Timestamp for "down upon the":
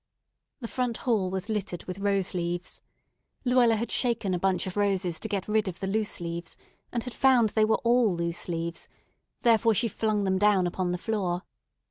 10.39-10.97